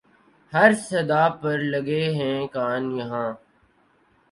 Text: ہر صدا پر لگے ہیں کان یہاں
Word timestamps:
ہر 0.53 0.71
صدا 0.87 1.23
پر 1.41 1.57
لگے 1.71 2.03
ہیں 2.13 2.39
کان 2.47 2.83
یہاں 2.97 3.29